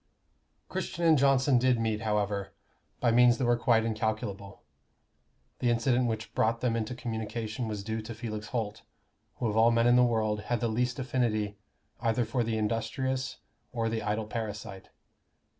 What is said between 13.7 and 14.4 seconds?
or the idle